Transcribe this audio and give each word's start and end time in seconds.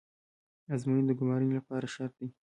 ازموینه 0.73 1.05
د 1.09 1.11
ګمارنې 1.19 1.53
لپاره 1.59 1.85
شرط 1.93 2.13
ده 2.19 2.27